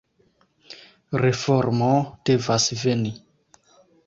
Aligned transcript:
Reformo 1.23 1.91
devas 2.31 2.67
veni. 2.87 3.15